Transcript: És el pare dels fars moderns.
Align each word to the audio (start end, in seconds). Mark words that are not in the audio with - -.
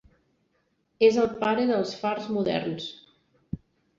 És 1.07 1.19
el 1.23 1.27
pare 1.43 1.67
dels 1.71 1.93
fars 2.05 2.31
moderns. 2.37 2.87